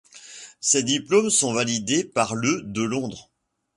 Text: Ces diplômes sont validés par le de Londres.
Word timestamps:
Ces 0.61 0.81
diplômes 0.81 1.29
sont 1.29 1.53
validés 1.53 2.03
par 2.03 2.33
le 2.33 2.63
de 2.63 2.81
Londres. 2.81 3.29